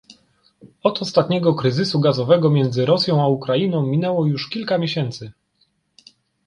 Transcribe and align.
Od 0.83 1.01
ostatniego 1.01 1.53
kryzysu 1.55 1.99
gazowego 1.99 2.49
między 2.49 2.85
Rosją 2.85 3.21
a 3.23 3.27
Ukrainą 3.27 3.85
minęło 3.87 4.25
już 4.25 4.49
kilka 4.49 4.77
miesięcy 4.77 5.31